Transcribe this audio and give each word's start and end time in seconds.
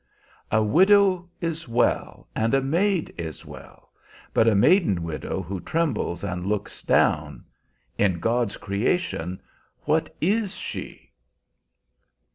A 0.51 0.63
widow 0.63 1.29
is 1.41 1.67
well, 1.69 2.27
and 2.35 2.55
a 2.55 2.61
maid 2.63 3.13
is 3.19 3.45
well; 3.45 3.91
but 4.33 4.47
a 4.47 4.55
maiden 4.55 5.03
widow 5.03 5.43
who 5.43 5.59
trembles 5.59 6.23
and 6.23 6.43
looks 6.47 6.81
down 6.81 7.45
in 7.99 8.19
God's 8.19 8.57
creation, 8.57 9.39
what 9.81 10.11
is 10.19 10.55
she? 10.55 11.11